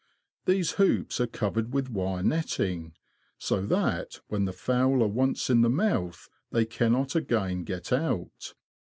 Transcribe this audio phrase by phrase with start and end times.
[0.45, 2.93] These hoops are covered with wire netting,
[3.37, 8.55] so that, when the fowl are once in the mouth, they cannot again get out.